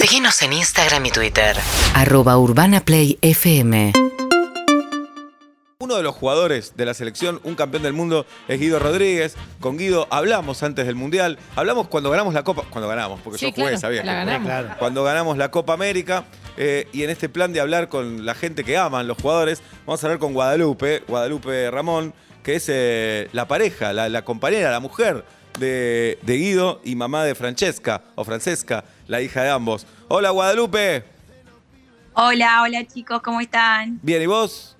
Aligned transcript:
Síguenos 0.00 0.40
en 0.42 0.52
Instagram 0.52 1.06
y 1.06 1.10
Twitter. 1.10 1.56
Arroba 1.94 2.38
Urbana 2.38 2.80
Play 2.80 3.18
FM. 3.20 3.92
Uno 5.80 5.96
de 5.96 6.02
los 6.02 6.14
jugadores 6.14 6.74
de 6.76 6.84
la 6.84 6.94
selección, 6.94 7.40
un 7.44 7.54
campeón 7.54 7.82
del 7.82 7.92
mundo, 7.94 8.26
es 8.46 8.60
Guido 8.60 8.78
Rodríguez. 8.78 9.36
Con 9.60 9.76
Guido 9.78 10.06
hablamos 10.10 10.62
antes 10.62 10.86
del 10.86 10.94
Mundial. 10.94 11.38
Hablamos 11.56 11.88
cuando 11.88 12.10
ganamos 12.10 12.34
la 12.34 12.44
Copa. 12.44 12.64
Cuando 12.70 12.88
ganamos, 12.88 13.20
porque 13.22 13.38
Sí, 13.38 13.46
yo 13.46 13.52
jugué, 13.52 13.62
claro, 13.68 13.80
sabía. 13.80 14.04
la 14.04 14.12
que- 14.12 14.18
ganamos. 14.18 14.46
Claro. 14.46 14.68
Cuando 14.78 15.04
ganamos 15.04 15.36
la 15.38 15.50
Copa 15.50 15.72
América. 15.72 16.24
eh, 16.60 16.88
y 16.92 17.04
en 17.04 17.10
este 17.10 17.28
plan 17.28 17.52
de 17.52 17.60
hablar 17.60 17.88
con 17.88 18.26
la 18.26 18.34
gente 18.34 18.64
que 18.64 18.76
aman, 18.76 19.06
los 19.06 19.16
jugadores, 19.18 19.62
vamos 19.86 20.02
a 20.02 20.06
hablar 20.08 20.18
con 20.18 20.32
Guadalupe, 20.34 21.04
Guadalupe 21.06 21.70
Ramón, 21.70 22.12
que 22.42 22.56
es 22.56 22.64
eh, 22.68 23.28
la 23.32 23.46
pareja, 23.46 23.92
la, 23.92 24.08
la 24.08 24.22
compañera, 24.24 24.68
la 24.72 24.80
mujer 24.80 25.24
de, 25.58 26.18
de 26.22 26.36
Guido 26.36 26.80
y 26.84 26.94
mamá 26.94 27.24
de 27.24 27.34
Francesca, 27.34 28.02
o 28.14 28.24
Francesca, 28.24 28.84
la 29.06 29.20
hija 29.20 29.42
de 29.42 29.50
ambos. 29.50 29.86
Hola 30.08 30.30
Guadalupe. 30.30 31.04
Hola, 32.14 32.62
hola 32.62 32.84
chicos, 32.86 33.22
¿cómo 33.22 33.40
están? 33.40 33.98
Bien, 34.02 34.22
¿y 34.22 34.26
vos? 34.26 34.76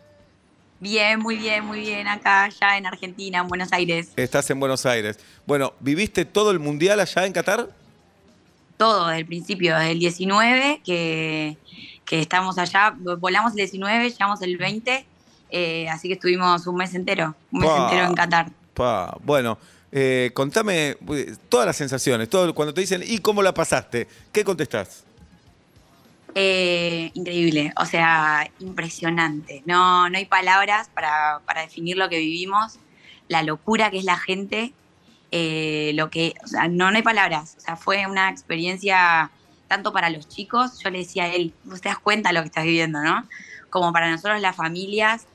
Bien, 0.80 1.18
muy 1.18 1.36
bien, 1.36 1.64
muy 1.64 1.80
bien, 1.80 2.06
acá 2.06 2.48
ya 2.48 2.76
en 2.76 2.86
Argentina, 2.86 3.38
en 3.38 3.48
Buenos 3.48 3.72
Aires. 3.72 4.10
Estás 4.16 4.48
en 4.50 4.60
Buenos 4.60 4.86
Aires. 4.86 5.18
Bueno, 5.46 5.72
¿viviste 5.80 6.24
todo 6.24 6.50
el 6.52 6.60
Mundial 6.60 7.00
allá 7.00 7.26
en 7.26 7.32
Qatar? 7.32 7.68
Todo 8.76 9.08
desde 9.08 9.20
el 9.20 9.26
principio, 9.26 9.76
desde 9.76 9.90
el 9.90 9.98
19, 9.98 10.82
que, 10.84 11.56
que 12.04 12.20
estamos 12.20 12.58
allá, 12.58 12.94
volamos 13.18 13.52
el 13.52 13.56
19, 13.56 14.10
llegamos 14.10 14.40
el 14.42 14.56
20, 14.56 15.06
eh, 15.50 15.88
así 15.88 16.06
que 16.06 16.14
estuvimos 16.14 16.64
un 16.68 16.76
mes 16.76 16.94
entero, 16.94 17.34
un 17.50 17.60
mes 17.60 17.68
Pa. 17.68 17.84
entero 17.84 18.06
en 18.06 18.14
Qatar. 18.14 18.50
Pa, 18.74 19.16
bueno, 19.24 19.58
eh, 19.90 20.30
contame 20.34 20.96
todas 21.48 21.66
las 21.66 21.76
sensaciones, 21.76 22.28
todo, 22.28 22.54
cuando 22.54 22.74
te 22.74 22.80
dicen, 22.80 23.02
¿y 23.06 23.18
cómo 23.18 23.42
la 23.42 23.54
pasaste? 23.54 24.06
¿Qué 24.32 24.44
contestás? 24.44 25.04
Eh, 26.34 27.10
increíble, 27.14 27.72
o 27.76 27.86
sea, 27.86 28.50
impresionante. 28.60 29.62
No, 29.64 30.08
no 30.10 30.18
hay 30.18 30.26
palabras 30.26 30.90
para, 30.92 31.40
para 31.46 31.62
definir 31.62 31.96
lo 31.96 32.08
que 32.08 32.18
vivimos, 32.18 32.78
la 33.28 33.42
locura 33.42 33.90
que 33.90 33.98
es 33.98 34.04
la 34.04 34.18
gente, 34.18 34.72
eh, 35.30 35.92
lo 35.94 36.10
que, 36.10 36.34
o 36.44 36.46
sea, 36.46 36.68
no, 36.68 36.90
no 36.90 36.96
hay 36.96 37.02
palabras. 37.02 37.56
O 37.58 37.60
sea, 37.60 37.76
fue 37.76 38.06
una 38.06 38.30
experiencia 38.30 39.30
tanto 39.68 39.92
para 39.92 40.10
los 40.10 40.28
chicos, 40.28 40.78
yo 40.82 40.90
le 40.90 40.98
decía 40.98 41.24
a 41.24 41.28
él, 41.28 41.52
vos 41.64 41.80
te 41.80 41.88
das 41.88 41.98
cuenta 41.98 42.30
de 42.30 42.34
lo 42.34 42.40
que 42.42 42.46
estás 42.46 42.64
viviendo, 42.64 43.00
¿no? 43.00 43.26
Como 43.70 43.92
para 43.92 44.10
nosotros 44.10 44.40
las 44.40 44.56
familias 44.56 45.26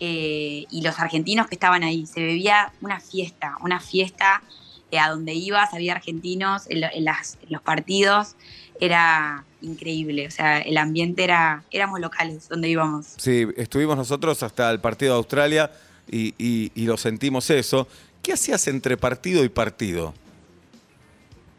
eh, 0.00 0.64
y 0.70 0.82
los 0.82 0.98
argentinos 0.98 1.46
que 1.48 1.54
estaban 1.54 1.82
ahí. 1.82 2.06
Se 2.06 2.20
bebía 2.20 2.72
una 2.80 3.00
fiesta, 3.00 3.56
una 3.62 3.80
fiesta 3.80 4.42
eh, 4.90 4.98
a 4.98 5.08
donde 5.10 5.34
ibas, 5.34 5.74
había 5.74 5.92
argentinos 5.94 6.62
en, 6.70 6.80
lo- 6.82 6.88
en 6.92 7.04
las- 7.04 7.36
en 7.42 7.52
los 7.52 7.62
partidos, 7.62 8.36
era 8.80 9.44
increíble, 9.60 10.26
o 10.28 10.30
sea, 10.30 10.58
el 10.60 10.76
ambiente 10.78 11.24
era, 11.24 11.64
éramos 11.72 11.98
locales 12.00 12.48
donde 12.48 12.68
íbamos. 12.68 13.06
Sí, 13.16 13.46
estuvimos 13.56 13.96
nosotros 13.96 14.40
hasta 14.42 14.70
el 14.70 14.80
partido 14.80 15.14
de 15.14 15.18
Australia 15.18 15.70
y, 16.10 16.32
y- 16.38 16.70
y 16.74 16.84
lo 16.86 16.96
sentimos 16.96 17.50
eso. 17.50 17.88
¿Qué 18.22 18.32
hacías 18.32 18.66
entre 18.68 18.96
partido 18.96 19.44
y 19.44 19.48
partido? 19.48 20.14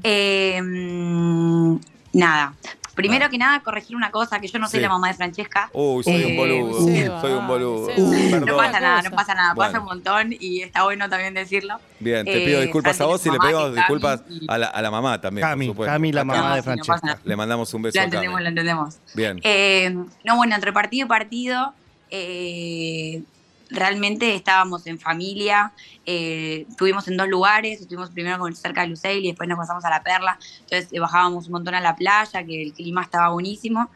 Eh, 0.03 0.61
mm, 0.61 1.77
nada, 2.13 2.53
primero 3.01 3.25
Ah. 3.25 3.29
que 3.29 3.37
nada, 3.37 3.59
corregir 3.61 3.95
una 3.95 4.11
cosa, 4.11 4.39
que 4.39 4.47
yo 4.47 4.59
no 4.59 4.67
soy 4.67 4.79
Sí. 4.79 4.83
la 4.83 4.89
mamá 4.89 5.07
de 5.09 5.13
Francesca. 5.15 5.69
Uy, 5.73 6.03
soy 6.03 6.23
un 6.23 6.31
Eh, 6.31 6.37
boludo, 6.37 6.85
Seba, 6.85 7.21
soy 7.21 7.31
un 7.33 7.47
boludo. 7.47 7.85
Seba. 7.87 7.97
Uh, 8.07 8.45
No 8.45 8.57
pasa 8.57 8.79
nada, 8.79 9.01
no 9.01 9.11
pasa 9.11 9.33
nada, 9.35 9.55
pasa 9.55 9.79
un 9.79 9.85
montón 9.85 10.33
y 10.39 10.61
está 10.61 10.83
bueno 10.83 11.09
también 11.09 11.33
decirlo. 11.33 11.75
Bien, 11.99 12.25
te 12.25 12.43
Eh, 12.43 12.45
pido 12.45 12.61
disculpas 12.61 12.99
a 13.01 13.05
vos 13.05 13.25
y 13.25 13.29
le 13.31 13.37
pedimos 13.39 13.75
disculpas 13.75 14.23
y- 14.29 14.45
a 14.47 14.57
la, 14.57 14.67
a 14.67 14.81
la 14.81 14.91
mamá 14.91 15.19
también, 15.19 15.47
Cami, 15.47 15.65
por 15.67 15.73
supuesto. 15.75 15.93
Cami, 15.93 16.11
la 16.11 16.21
A 16.21 16.23
mamá 16.23 16.39
No, 16.41 16.49
de 16.51 16.57
no 16.57 16.63
Francesca. 16.63 17.19
Le 17.23 17.35
mandamos 17.35 17.73
un 17.73 17.81
beso 17.81 17.95
Lo 17.97 18.01
a 18.01 18.03
entendemos, 18.05 18.33
Cami. 18.35 18.43
lo 18.43 18.49
entendemos. 18.49 18.95
Bien. 19.15 19.39
Eh, 19.43 19.95
no, 20.23 20.35
bueno, 20.35 20.55
entre 20.55 20.71
partido 20.73 21.05
y 21.05 21.09
partido, 21.09 21.73
eh, 22.11 23.21
realmente 23.69 24.35
estábamos 24.35 24.87
en 24.87 24.99
familia, 24.99 25.71
eh, 26.05 26.65
estuvimos 26.69 27.07
en 27.07 27.17
dos 27.17 27.27
lugares, 27.27 27.81
estuvimos 27.81 28.09
primero 28.09 28.39
con- 28.39 28.55
cerca 28.55 28.81
de 28.81 28.87
Luceil 28.87 29.23
y 29.23 29.27
después 29.29 29.47
nos 29.47 29.57
pasamos 29.57 29.85
a 29.85 29.89
La 29.89 30.03
Perla, 30.03 30.37
entonces 30.61 30.89
eh, 30.91 30.99
bajábamos 30.99 31.45
un 31.47 31.53
montón 31.53 31.75
a 31.75 31.81
la 31.81 31.95
playa, 31.95 32.43
que 32.43 32.63
el 32.63 32.73
clima 32.73 33.01
estaba 33.03 33.29
buenísimo. 33.29 33.89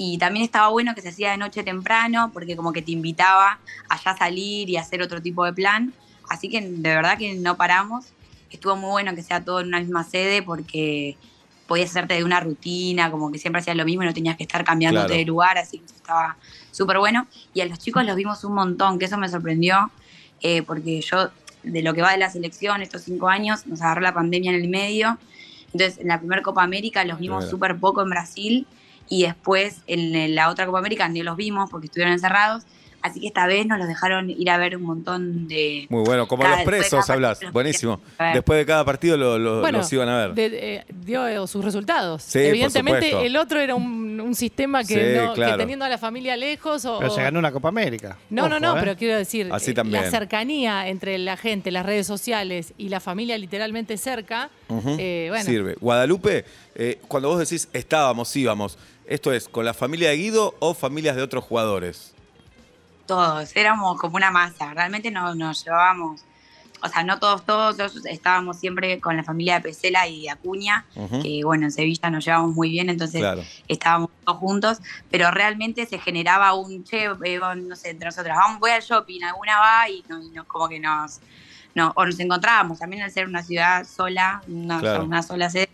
Y 0.00 0.16
también 0.18 0.44
estaba 0.44 0.68
bueno 0.68 0.94
que 0.94 1.02
se 1.02 1.08
hacía 1.08 1.32
de 1.32 1.38
noche 1.38 1.64
temprano, 1.64 2.30
porque 2.32 2.54
como 2.54 2.72
que 2.72 2.82
te 2.82 2.92
invitaba 2.92 3.58
allá 3.88 4.12
a 4.12 4.16
salir 4.16 4.70
y 4.70 4.76
hacer 4.76 5.02
otro 5.02 5.20
tipo 5.20 5.44
de 5.44 5.52
plan. 5.52 5.92
Así 6.30 6.48
que 6.48 6.60
de 6.60 6.94
verdad 6.94 7.18
que 7.18 7.34
no 7.34 7.56
paramos. 7.56 8.06
Estuvo 8.48 8.76
muy 8.76 8.90
bueno 8.90 9.12
que 9.16 9.22
sea 9.24 9.44
todo 9.44 9.58
en 9.58 9.66
una 9.66 9.80
misma 9.80 10.04
sede, 10.04 10.40
porque 10.42 11.16
podías 11.68 11.90
hacerte 11.90 12.14
de 12.14 12.24
una 12.24 12.40
rutina, 12.40 13.10
como 13.12 13.30
que 13.30 13.38
siempre 13.38 13.60
hacías 13.60 13.76
lo 13.76 13.84
mismo 13.84 14.02
y 14.02 14.06
no 14.06 14.14
tenías 14.14 14.36
que 14.36 14.42
estar 14.42 14.64
cambiándote 14.64 15.06
Claro. 15.06 15.18
de 15.18 15.24
lugar, 15.26 15.58
así 15.58 15.78
que 15.78 15.84
eso 15.84 15.94
estaba 15.94 16.36
súper 16.72 16.98
bueno. 16.98 17.28
Y 17.54 17.60
a 17.60 17.66
los 17.66 17.78
chicos 17.78 18.04
los 18.04 18.16
vimos 18.16 18.42
un 18.42 18.54
montón, 18.54 18.98
que 18.98 19.04
eso 19.04 19.18
me 19.18 19.28
sorprendió, 19.28 19.90
eh, 20.40 20.62
porque 20.62 21.00
yo, 21.02 21.28
de 21.62 21.82
lo 21.82 21.92
que 21.94 22.00
va 22.02 22.12
de 22.12 22.18
la 22.18 22.30
selección, 22.30 22.80
estos 22.80 23.02
cinco 23.02 23.28
años, 23.28 23.66
nos 23.66 23.82
agarró 23.82 24.00
la 24.00 24.14
pandemia 24.14 24.50
en 24.50 24.60
el 24.62 24.68
medio. 24.68 25.18
Entonces, 25.72 25.98
en 25.98 26.08
la 26.08 26.18
primera 26.18 26.42
Copa 26.42 26.62
América 26.62 27.04
los 27.04 27.18
vimos 27.18 27.48
súper 27.50 27.76
poco 27.76 28.00
en 28.02 28.08
Brasil 28.08 28.66
y 29.10 29.24
después 29.24 29.82
en 29.86 30.34
la 30.34 30.48
otra 30.48 30.64
Copa 30.64 30.78
América 30.78 31.06
ni 31.08 31.22
los 31.22 31.36
vimos 31.36 31.68
porque 31.70 31.86
estuvieron 31.86 32.14
encerrados. 32.14 32.64
Así 33.00 33.20
que 33.20 33.28
esta 33.28 33.46
vez 33.46 33.64
nos 33.66 33.78
los 33.78 33.86
dejaron 33.86 34.28
ir 34.28 34.50
a 34.50 34.58
ver 34.58 34.76
un 34.76 34.82
montón 34.82 35.46
de... 35.46 35.86
Muy 35.88 36.02
bueno, 36.04 36.26
como 36.26 36.42
Cada- 36.42 36.56
los 36.56 36.64
presos 36.64 37.08
hablas. 37.08 37.38
Buenísimo. 37.52 38.00
Después 38.34 38.58
de 38.58 38.66
cada 38.66 38.84
partido 38.84 39.16
lo- 39.16 39.38
lo- 39.38 39.60
Bueno, 39.60 39.78
los 39.78 39.92
iban 39.92 40.08
a 40.08 40.26
ver. 40.26 40.34
de- 40.34 40.74
eh, 40.76 40.84
dio 41.04 41.46
sus 41.46 41.64
resultados. 41.64 42.22
Sí, 42.24 42.40
Evidentemente, 42.40 43.24
el 43.24 43.36
otro 43.36 43.60
era 43.60 43.74
un, 43.76 44.20
un 44.20 44.34
sistema 44.34 44.82
que, 44.82 44.94
Sí, 44.94 45.24
no- 45.26 45.34
que 45.34 45.56
teniendo 45.56 45.84
a 45.84 45.88
la 45.88 45.98
familia 45.98 46.36
lejos 46.36 46.84
o. 46.84 46.98
Pero 46.98 47.10
se 47.14 47.22
ganó 47.22 47.38
una 47.38 47.52
Copa 47.52 47.68
América. 47.68 48.18
No, 48.30 48.48
no, 48.48 48.56
Ojo, 48.56 48.64
no, 48.66 48.76
¿eh? 48.76 48.80
pero 48.80 48.96
quiero 48.96 49.16
decir, 49.16 49.48
Así 49.52 49.70
eh, 49.70 49.74
también. 49.74 50.02
la 50.02 50.10
cercanía 50.10 50.88
entre 50.88 51.18
la 51.18 51.36
gente, 51.36 51.70
las 51.70 51.86
redes 51.86 52.06
sociales 52.06 52.74
y 52.78 52.88
la 52.88 52.98
familia 53.00 53.38
literalmente 53.38 53.96
cerca, 53.96 54.50
eh, 54.98 55.26
bueno, 55.30 55.44
Sirve. 55.44 55.74
Guadalupe, 55.80 56.44
eh, 56.74 56.98
cuando 57.06 57.28
vos 57.28 57.38
decís 57.38 57.68
estábamos, 57.72 58.34
íbamos, 58.34 58.76
¿esto 59.06 59.32
es 59.32 59.48
con 59.48 59.64
la 59.64 59.72
familia 59.72 60.10
de 60.10 60.16
Guido 60.16 60.56
o 60.58 60.74
familias 60.74 61.14
de 61.16 61.22
otros 61.22 61.44
jugadores? 61.44 62.14
Todos, 63.08 63.56
éramos 63.56 63.98
como 63.98 64.14
una 64.16 64.30
masa, 64.30 64.72
realmente 64.72 65.10
no, 65.10 65.34
nos 65.34 65.64
llevábamos, 65.64 66.20
o 66.80 66.88
sea, 66.88 67.02
no 67.02 67.18
todos, 67.18 67.44
todos, 67.44 67.76
estábamos 68.06 68.60
siempre 68.60 69.00
con 69.00 69.16
la 69.16 69.24
familia 69.24 69.54
de 69.54 69.62
Pesela 69.62 70.06
y 70.06 70.22
de 70.22 70.30
Acuña, 70.30 70.86
que 71.22 71.40
bueno, 71.44 71.64
en 71.64 71.72
Sevilla 71.72 72.08
nos 72.10 72.24
llevamos 72.24 72.54
muy 72.54 72.70
bien, 72.70 72.88
entonces 72.88 73.20
Claro. 73.22 73.42
estábamos 73.66 74.10
todos 74.24 74.38
juntos, 74.38 74.78
pero 75.10 75.32
realmente 75.32 75.86
se 75.86 75.98
generaba 75.98 76.54
un, 76.54 76.84
che, 76.84 77.06
eh, 77.06 77.40
no 77.56 77.74
sé, 77.74 77.90
entre 77.90 78.06
nosotras, 78.06 78.36
vamos, 78.36 78.60
voy 78.60 78.70
al 78.70 78.82
shopping, 78.82 79.22
alguna 79.24 79.58
va 79.58 79.88
y, 79.90 80.04
no- 80.08 80.22
y 80.22 80.32
como 80.46 80.68
que 80.68 80.78
nos, 80.78 81.18
no, 81.74 81.92
o 81.96 82.06
nos 82.06 82.20
encontrábamos, 82.20 82.78
también 82.78 83.02
al 83.02 83.10
ser 83.10 83.26
una 83.26 83.42
ciudad 83.42 83.84
sola, 83.84 84.42
una, 84.46 84.78
Claro. 84.78 85.04
una 85.04 85.22
sola 85.24 85.50
sede, 85.50 85.68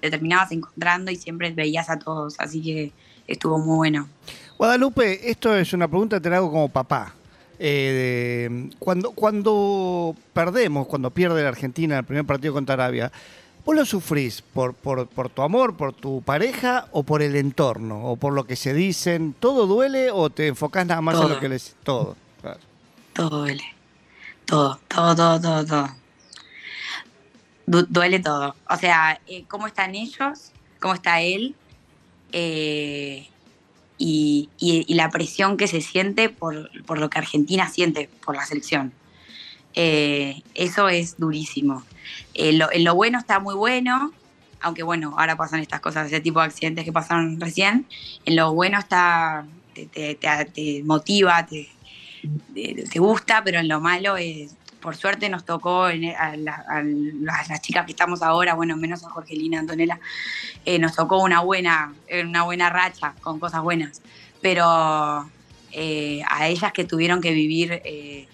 te 0.00 0.10
terminabas 0.10 0.50
encontrando 0.52 1.10
y 1.10 1.16
siempre 1.16 1.50
veías 1.52 1.88
a 1.90 1.98
todos, 1.98 2.34
así 2.38 2.62
que 2.62 2.92
estuvo 3.26 3.58
muy 3.58 3.76
bueno. 3.76 4.08
Guadalupe, 4.58 5.30
esto 5.30 5.54
es 5.56 5.72
una 5.72 5.86
pregunta 5.88 6.16
que 6.16 6.20
te 6.22 6.30
la 6.30 6.38
hago 6.38 6.50
como 6.50 6.68
papá. 6.68 7.14
Eh, 7.60 8.70
cuando, 8.78 9.12
cuando 9.12 10.14
perdemos, 10.32 10.86
cuando 10.86 11.10
pierde 11.10 11.42
la 11.42 11.48
Argentina 11.48 11.98
el 11.98 12.04
primer 12.04 12.24
partido 12.24 12.54
contra 12.54 12.74
Arabia, 12.74 13.10
¿vos 13.64 13.76
lo 13.76 13.84
sufrís 13.84 14.42
por, 14.42 14.74
por, 14.74 15.06
por 15.06 15.28
tu 15.28 15.42
amor, 15.42 15.76
por 15.76 15.92
tu 15.92 16.22
pareja 16.22 16.88
o 16.92 17.04
por 17.04 17.22
el 17.22 17.36
entorno? 17.36 18.04
¿O 18.04 18.16
por 18.16 18.32
lo 18.32 18.44
que 18.44 18.56
se 18.56 18.74
dicen? 18.74 19.34
¿Todo 19.38 19.66
duele 19.66 20.10
o 20.10 20.28
te 20.30 20.48
enfocás 20.48 20.86
nada 20.86 21.00
más 21.00 21.14
en 21.16 21.20
Todo. 21.22 21.34
lo 21.34 21.40
que 21.40 21.48
les... 21.48 21.76
Todo. 21.84 22.16
claro. 22.40 22.58
Todo 23.12 23.30
duele. 23.40 23.64
Todo, 24.44 24.80
todo, 24.88 25.14
todo, 25.14 25.40
todo, 25.40 25.66
todo. 25.66 25.88
Du- 27.66 27.86
duele 27.88 28.18
todo. 28.20 28.56
O 28.68 28.76
sea, 28.76 29.20
eh, 29.28 29.44
cómo 29.46 29.66
están 29.68 29.94
ellos, 29.94 30.52
cómo 30.80 30.94
está 30.94 31.20
él, 31.20 31.54
eh, 32.32 33.28
y, 33.98 34.48
la 34.88 35.10
presión 35.10 35.56
que 35.56 35.66
se 35.66 35.80
siente 35.80 36.28
por, 36.28 36.70
por 36.84 36.98
lo 36.98 37.10
que 37.10 37.18
Argentina 37.18 37.68
siente 37.68 38.08
por 38.24 38.36
la 38.36 38.46
selección. 38.46 38.92
Eh, 39.74 40.42
eso 40.54 40.88
es 40.88 41.18
durísimo. 41.18 41.84
Eh, 42.34 42.58
en 42.72 42.84
lo 42.84 42.94
bueno 42.94 43.18
está 43.18 43.40
muy 43.40 43.54
bueno, 43.54 44.12
aunque 44.60 44.82
bueno, 44.82 45.14
ahora 45.18 45.36
pasan 45.36 45.60
estas 45.60 45.80
cosas, 45.80 46.06
ese 46.06 46.20
tipo 46.20 46.40
de 46.40 46.46
accidentes 46.46 46.84
que 46.84 46.92
pasaron 46.92 47.40
recién. 47.40 47.86
En 48.24 48.36
lo 48.36 48.54
bueno 48.54 48.78
está, 48.78 49.46
te, 49.74 49.86
te- 49.86 50.82
motiva, 50.84 51.46
te, 51.46 51.68
te 52.54 52.98
gusta, 52.98 53.42
pero 53.44 53.60
en 53.60 53.68
lo 53.68 53.80
malo 53.80 54.16
es, 54.16 54.54
por 54.80 54.96
suerte 54.96 55.28
nos 55.28 55.44
tocó 55.44 55.88
en- 55.88 56.14
a, 56.16 56.36
la- 56.36 56.64
a 56.68 56.82
las, 56.82 57.60
chicas 57.62 57.84
que 57.86 57.92
estamos 57.92 58.22
ahora, 58.22 58.54
bueno, 58.54 58.76
menos 58.76 59.04
a 59.04 59.10
Jorgelina, 59.10 59.58
Antonella, 59.58 59.98
eh, 60.64 60.78
nos 60.78 60.94
tocó 60.94 61.18
una 61.22 61.40
buena, 61.40 61.92
una 62.24 62.44
buena 62.44 62.70
racha 62.70 63.14
con 63.20 63.38
cosas 63.40 63.62
buenas, 63.62 64.00
pero 64.40 65.28
eh, 65.72 66.22
a 66.28 66.48
ellas 66.48 66.72
que 66.72 66.84
tuvieron 66.84 67.20
que 67.20 67.32
vivir 67.32 67.80
eh, 67.84 68.26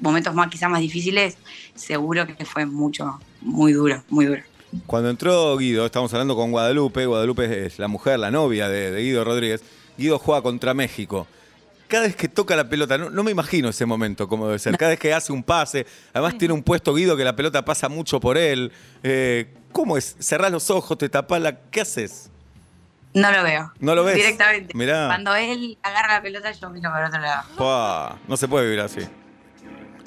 momentos 0.00 0.34
más 0.34 0.48
quizás 0.48 0.70
más 0.70 0.80
difíciles, 0.80 1.36
seguro 1.74 2.26
que 2.26 2.44
fue 2.44 2.64
mucho, 2.66 3.20
muy 3.40 3.72
duro, 3.72 4.02
muy 4.08 4.26
duro. 4.26 4.42
Cuando 4.86 5.10
entró 5.10 5.56
Guido, 5.56 5.84
estamos 5.84 6.12
hablando 6.14 6.36
con 6.36 6.52
Guadalupe, 6.52 7.04
Guadalupe 7.06 7.66
es 7.66 7.78
la 7.80 7.88
mujer, 7.88 8.20
la 8.20 8.30
novia 8.30 8.68
de 8.68 9.02
Guido 9.02 9.24
Rodríguez. 9.24 9.62
Guido 9.98 10.18
juega 10.18 10.42
contra 10.42 10.74
México. 10.74 11.26
Cada 11.90 12.04
vez 12.04 12.14
que 12.14 12.28
toca 12.28 12.54
la 12.54 12.68
pelota, 12.68 12.96
no, 12.96 13.10
no 13.10 13.24
me 13.24 13.32
imagino 13.32 13.68
ese 13.68 13.84
momento 13.84 14.28
cómo 14.28 14.46
debe 14.46 14.60
ser. 14.60 14.76
Cada 14.78 14.90
vez 14.90 15.00
que 15.00 15.12
hace 15.12 15.32
un 15.32 15.42
pase, 15.42 15.86
además 16.14 16.38
tiene 16.38 16.54
un 16.54 16.62
puesto 16.62 16.94
Guido 16.94 17.16
que 17.16 17.24
la 17.24 17.34
pelota 17.34 17.64
pasa 17.64 17.88
mucho 17.88 18.20
por 18.20 18.38
él. 18.38 18.72
Eh, 19.02 19.52
¿Cómo 19.72 19.96
es? 19.96 20.16
Cerrás 20.20 20.52
los 20.52 20.70
ojos, 20.70 20.96
te 20.96 21.08
tapás 21.08 21.40
la. 21.40 21.58
¿Qué 21.70 21.80
haces? 21.80 22.30
No 23.12 23.32
lo 23.32 23.42
veo. 23.42 23.72
¿No 23.80 23.96
lo 23.96 24.04
ves? 24.04 24.14
Directamente. 24.14 24.72
Mirá. 24.76 25.08
Cuando 25.08 25.34
él 25.34 25.78
agarra 25.82 26.14
la 26.14 26.22
pelota, 26.22 26.52
yo 26.52 26.70
miro 26.70 26.90
para 26.90 27.08
otro 27.08 27.20
lado. 27.20 27.42
Pua, 27.56 28.18
no 28.28 28.36
se 28.36 28.46
puede 28.46 28.66
vivir 28.66 28.80
así. 28.80 29.00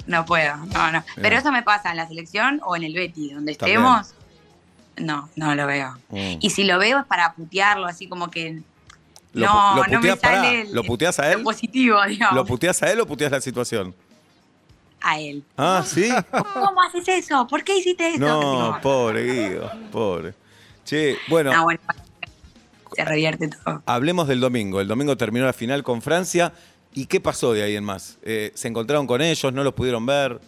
No 0.06 0.24
puedo, 0.24 0.56
no, 0.56 0.92
no. 0.92 1.04
Pero 1.16 1.36
eso 1.36 1.52
me 1.52 1.62
pasa 1.62 1.90
en 1.90 1.98
la 1.98 2.08
selección 2.08 2.60
o 2.64 2.76
en 2.76 2.84
el 2.84 2.94
Betty, 2.94 3.32
donde 3.32 3.54
También. 3.54 3.80
estemos. 3.80 4.14
No, 4.96 5.28
no 5.36 5.54
lo 5.54 5.66
veo. 5.66 5.98
Mm. 6.10 6.36
Y 6.40 6.50
si 6.50 6.64
lo 6.64 6.78
veo 6.78 7.00
es 7.00 7.06
para 7.06 7.34
putearlo, 7.34 7.86
así 7.86 8.08
como 8.08 8.30
que. 8.30 8.62
Lo, 9.34 9.46
no, 9.46 9.76
lo 9.76 9.86
no 9.86 10.00
me 10.00 10.16
pará, 10.16 10.36
sale 10.44 10.60
el- 10.62 10.72
¿Lo 10.72 10.82
puteás 10.84 11.18
a 11.18 11.26
lo 11.32 11.38
él? 11.38 11.42
positivo, 11.42 12.02
digamos. 12.06 12.34
¿Lo 12.36 12.44
puteás 12.46 12.82
a 12.82 12.90
él 12.92 13.00
o 13.00 13.06
puteás 13.06 13.30
la 13.32 13.40
situación? 13.40 13.94
a 15.06 15.18
él. 15.20 15.44
Ah, 15.58 15.84
¿sí? 15.86 16.08
¿Cómo 16.54 16.80
haces 16.82 17.06
eso? 17.08 17.46
¿Por 17.46 17.62
qué 17.62 17.76
hiciste 17.76 18.08
eso? 18.14 18.18
No, 18.20 18.78
pobre 18.80 19.24
Guido, 19.50 19.70
pobre. 19.92 20.32
Che, 20.86 21.18
bueno, 21.28 21.52
Ah, 21.54 21.62
bueno, 21.62 21.80
se 22.96 23.04
revierte 23.04 23.48
todo. 23.48 23.82
hablemos 23.84 24.26
del 24.28 24.40
domingo. 24.40 24.80
El 24.80 24.88
domingo 24.88 25.14
terminó 25.18 25.44
la 25.44 25.52
final 25.52 25.82
con 25.82 26.00
Francia. 26.00 26.54
¿Y 26.94 27.04
qué 27.04 27.20
pasó 27.20 27.52
de 27.52 27.62
ahí 27.64 27.76
en 27.76 27.84
más? 27.84 28.16
Eh, 28.22 28.52
¿Se 28.54 28.66
encontraron 28.68 29.06
con 29.06 29.20
ellos? 29.20 29.52
¿No 29.52 29.62
los 29.62 29.74
pudieron 29.74 30.06
ver? 30.06 30.40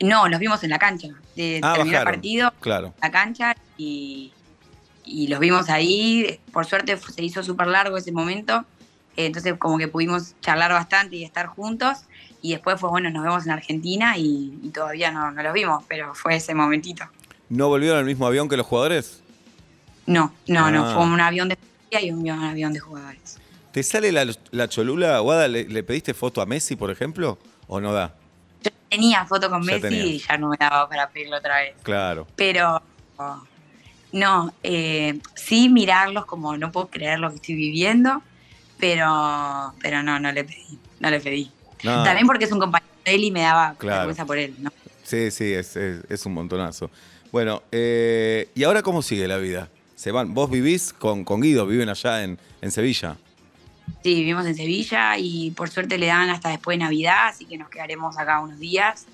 No, 0.00 0.28
los 0.28 0.38
vimos 0.38 0.62
en 0.62 0.70
la 0.70 0.78
cancha. 0.78 1.08
De, 1.34 1.60
Ah, 1.62 1.74
terminó 1.74 1.98
el 1.98 2.04
partido, 2.04 2.52
Claro. 2.60 2.94
la 3.02 3.10
cancha 3.10 3.56
y, 3.76 4.32
y 5.04 5.28
los 5.28 5.40
vimos 5.40 5.68
ahí. 5.70 6.40
Por 6.52 6.66
suerte 6.66 6.96
se 6.96 7.22
hizo 7.22 7.42
súper 7.42 7.66
largo 7.68 7.96
ese 7.96 8.12
momento. 8.12 8.64
Entonces 9.16 9.54
como 9.58 9.78
que 9.78 9.88
pudimos 9.88 10.34
charlar 10.40 10.72
bastante 10.72 11.16
y 11.16 11.24
estar 11.24 11.46
juntos. 11.46 11.98
Y 12.42 12.52
después 12.52 12.78
fue, 12.80 12.90
bueno, 12.90 13.08
nos 13.10 13.22
vemos 13.22 13.46
en 13.46 13.52
Argentina 13.52 14.18
y, 14.18 14.58
y 14.62 14.68
todavía 14.70 15.10
no, 15.10 15.30
no 15.30 15.42
los 15.42 15.52
vimos, 15.54 15.82
pero 15.88 16.14
fue 16.14 16.36
ese 16.36 16.54
momentito. 16.54 17.04
¿No 17.48 17.68
volvieron 17.68 17.98
al 17.98 18.04
mismo 18.04 18.26
avión 18.26 18.48
que 18.48 18.56
los 18.56 18.66
jugadores? 18.66 19.22
No, 20.06 20.34
no, 20.48 20.66
Ah. 20.66 20.70
no, 20.70 20.92
fue 20.94 21.02
un 21.04 21.20
avión 21.20 21.48
de 21.48 21.56
y 21.90 22.10
un 22.10 22.28
avión, 22.28 22.72
de 22.72 22.80
jugadores. 22.80 23.38
¿Te 23.70 23.82
sale 23.84 24.10
la, 24.10 24.26
la 24.50 24.68
cholula, 24.68 25.20
Guada? 25.20 25.46
¿Le, 25.48 25.64
le 25.68 25.82
pediste 25.84 26.12
foto 26.12 26.40
a 26.42 26.46
Messi, 26.46 26.74
por 26.76 26.90
ejemplo? 26.90 27.38
¿O 27.68 27.80
no 27.80 27.92
da? 27.92 28.14
Yo 28.62 28.70
tenía 28.88 29.24
foto 29.26 29.48
con 29.48 29.62
Ya 29.62 29.78
Messi 29.78 29.94
y 29.96 30.18
ya 30.18 30.36
no 30.36 30.48
me 30.48 30.56
daba 30.58 30.88
para 30.88 31.08
pedirlo 31.08 31.36
otra 31.36 31.56
vez. 31.60 31.74
Claro. 31.84 32.26
Pero 32.34 32.82
no, 34.14 34.54
eh, 34.62 35.18
sí 35.34 35.68
mirarlos 35.68 36.24
como 36.24 36.56
no 36.56 36.70
puedo 36.72 36.86
creer 36.88 37.18
lo 37.18 37.28
que 37.30 37.36
estoy 37.36 37.54
viviendo, 37.56 38.22
pero, 38.78 39.72
pero 39.82 40.02
no, 40.02 40.18
no 40.20 40.32
le 40.32 40.44
pedí, 40.44 40.78
no 41.00 41.10
le 41.10 41.20
pedí. 41.20 41.50
No. 41.82 42.02
También 42.02 42.26
porque 42.26 42.44
es 42.44 42.52
un 42.52 42.60
compañero 42.60 42.92
de 43.04 43.14
él 43.14 43.24
y 43.24 43.30
me 43.30 43.40
daba 43.42 43.74
Claro. 43.76 43.98
vergüenza 43.98 44.24
por 44.24 44.38
él, 44.38 44.54
¿no? 44.58 44.70
Sí, 45.02 45.30
sí, 45.30 45.52
es, 45.52 45.76
es- 45.76 46.04
es 46.08 46.26
un 46.26 46.32
montonazo. 46.34 46.90
Bueno, 47.32 47.62
eh, 47.72 48.48
¿y 48.54 48.64
ahora 48.64 48.82
cómo 48.82 49.02
sigue 49.02 49.26
la 49.28 49.36
vida? 49.38 49.68
Se 49.96 50.12
van, 50.12 50.32
vos 50.34 50.50
vivís 50.50 50.92
con, 50.92 51.24
con 51.24 51.40
Guido, 51.40 51.66
viven 51.66 51.88
allá 51.88 52.22
en, 52.22 52.38
en 52.62 52.70
Sevilla. 52.70 53.16
Sí, 54.02 54.14
vivimos 54.14 54.46
en 54.46 54.54
Sevilla 54.54 55.18
y 55.18 55.50
por 55.50 55.68
suerte 55.70 55.98
le 55.98 56.06
dan 56.06 56.30
hasta 56.30 56.50
después 56.50 56.78
de 56.78 56.84
Navidad, 56.84 57.28
así 57.28 57.44
que 57.46 57.58
nos 57.58 57.68
quedaremos 57.68 58.16
acá 58.18 58.40
unos 58.40 58.58
días 58.58 59.06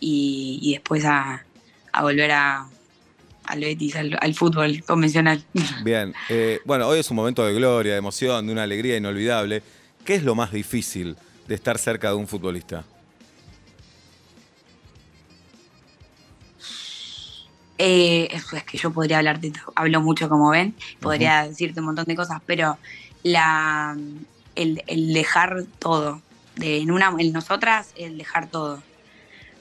y, 0.00 0.58
y 0.62 0.72
después 0.72 1.04
a, 1.04 1.44
a 1.92 2.02
volver 2.02 2.30
a, 2.32 2.66
al 3.46 3.60
Betis, 3.60 3.96
al, 3.96 4.16
al 4.20 4.34
fútbol 4.34 4.82
convencional. 4.84 5.42
Bien, 5.84 6.14
eh, 6.28 6.60
bueno, 6.64 6.86
hoy 6.86 7.00
es 7.00 7.10
un 7.10 7.16
momento 7.16 7.44
de 7.44 7.54
gloria, 7.54 7.92
de 7.92 7.98
emoción, 7.98 8.46
de 8.46 8.52
una 8.52 8.64
alegría 8.64 8.96
inolvidable. 8.96 9.62
¿Qué 10.04 10.14
es 10.14 10.22
lo 10.22 10.34
más 10.34 10.52
difícil 10.52 11.16
de 11.48 11.54
estar 11.54 11.78
cerca 11.78 12.10
de 12.10 12.16
un 12.16 12.28
futbolista? 12.28 12.84
Eh, 17.78 18.28
es 18.32 18.62
que 18.64 18.78
yo 18.78 18.90
podría 18.90 19.18
hablarte, 19.18 19.52
hablo 19.74 20.00
mucho 20.00 20.28
como 20.28 20.50
ven, 20.50 20.74
podría 21.00 21.46
decirte 21.46 21.80
un 21.80 21.86
montón 21.86 22.06
de 22.06 22.16
cosas, 22.16 22.40
pero 22.46 22.78
la, 23.22 23.96
el, 24.54 24.82
el 24.86 25.12
dejar 25.12 25.64
todo, 25.78 26.22
de, 26.56 26.78
en, 26.78 26.90
una, 26.90 27.12
en 27.18 27.32
nosotras 27.32 27.90
el 27.96 28.16
dejar 28.16 28.48
todo. 28.48 28.82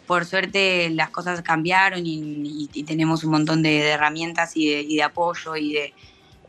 Por 0.07 0.25
suerte 0.25 0.89
las 0.91 1.09
cosas 1.09 1.41
cambiaron 1.41 2.05
y, 2.05 2.19
y- 2.19 2.69
y 2.73 2.83
tenemos 2.83 3.23
un 3.23 3.31
montón 3.31 3.63
de, 3.63 3.69
de 3.69 3.89
herramientas 3.89 4.55
y 4.55 4.69
de, 4.69 4.81
y 4.81 4.95
de 4.97 5.03
apoyo 5.03 5.55
y 5.55 5.73
de... 5.73 5.93